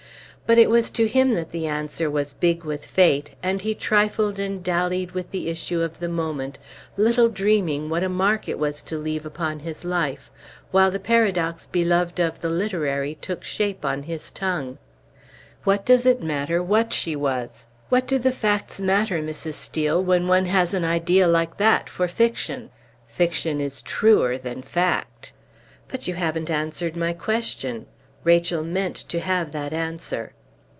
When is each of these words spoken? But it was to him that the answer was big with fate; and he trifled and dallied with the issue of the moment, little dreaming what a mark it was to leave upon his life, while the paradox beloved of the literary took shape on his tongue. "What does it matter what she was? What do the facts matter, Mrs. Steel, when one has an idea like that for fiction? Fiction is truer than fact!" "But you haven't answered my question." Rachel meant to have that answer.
But 0.47 0.57
it 0.59 0.69
was 0.69 0.89
to 0.91 1.07
him 1.07 1.33
that 1.35 1.53
the 1.53 1.65
answer 1.65 2.09
was 2.11 2.33
big 2.33 2.65
with 2.65 2.85
fate; 2.85 3.35
and 3.41 3.61
he 3.61 3.73
trifled 3.73 4.37
and 4.37 4.61
dallied 4.61 5.11
with 5.13 5.31
the 5.31 5.47
issue 5.47 5.79
of 5.81 5.99
the 6.01 6.09
moment, 6.09 6.59
little 6.97 7.29
dreaming 7.29 7.87
what 7.89 8.03
a 8.03 8.09
mark 8.09 8.49
it 8.49 8.59
was 8.59 8.81
to 8.81 8.97
leave 8.97 9.25
upon 9.25 9.59
his 9.59 9.85
life, 9.85 10.29
while 10.71 10.91
the 10.91 10.99
paradox 10.99 11.67
beloved 11.67 12.19
of 12.19 12.41
the 12.41 12.49
literary 12.49 13.15
took 13.21 13.45
shape 13.45 13.85
on 13.85 14.03
his 14.03 14.29
tongue. 14.29 14.77
"What 15.63 15.85
does 15.85 16.05
it 16.05 16.21
matter 16.21 16.61
what 16.61 16.91
she 16.91 17.15
was? 17.15 17.65
What 17.87 18.05
do 18.05 18.19
the 18.19 18.33
facts 18.33 18.77
matter, 18.81 19.21
Mrs. 19.21 19.53
Steel, 19.53 20.03
when 20.03 20.27
one 20.27 20.47
has 20.47 20.73
an 20.73 20.83
idea 20.83 21.29
like 21.29 21.55
that 21.59 21.87
for 21.89 22.09
fiction? 22.09 22.71
Fiction 23.07 23.61
is 23.61 23.81
truer 23.81 24.37
than 24.37 24.63
fact!" 24.63 25.31
"But 25.87 26.09
you 26.09 26.15
haven't 26.15 26.51
answered 26.51 26.97
my 26.97 27.13
question." 27.13 27.85
Rachel 28.25 28.65
meant 28.65 28.97
to 28.97 29.21
have 29.21 29.53
that 29.53 29.71
answer. 29.71 30.33